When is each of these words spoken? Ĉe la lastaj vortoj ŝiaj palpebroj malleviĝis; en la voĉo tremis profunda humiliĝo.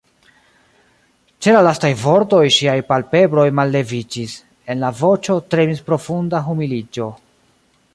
Ĉe 1.45 1.53
la 1.55 1.59
lastaj 1.67 1.91
vortoj 2.05 2.41
ŝiaj 2.57 2.75
palpebroj 2.89 3.45
malleviĝis; 3.61 4.37
en 4.75 4.83
la 4.87 4.93
voĉo 5.05 5.41
tremis 5.55 5.89
profunda 5.93 6.47
humiliĝo. 6.51 7.13